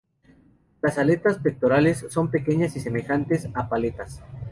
[0.81, 4.19] Las aletas pectorales son pequeñas y semejantes a paletas.